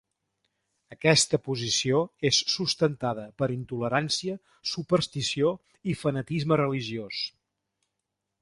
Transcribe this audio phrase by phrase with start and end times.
[0.93, 1.99] Aquesta posició
[2.29, 4.39] és sustentada per intolerància,
[4.73, 5.55] superstició
[5.93, 7.25] i fanatisme religiós.